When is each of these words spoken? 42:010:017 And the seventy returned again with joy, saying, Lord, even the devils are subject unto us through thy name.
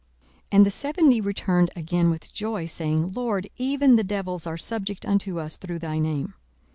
42:010:017 0.45 0.45
And 0.53 0.65
the 0.65 0.71
seventy 0.71 1.21
returned 1.21 1.69
again 1.75 2.09
with 2.09 2.33
joy, 2.33 2.65
saying, 2.65 3.11
Lord, 3.13 3.51
even 3.57 3.97
the 3.97 4.03
devils 4.03 4.47
are 4.47 4.57
subject 4.57 5.05
unto 5.05 5.39
us 5.39 5.57
through 5.57 5.77
thy 5.77 5.99
name. 5.99 6.33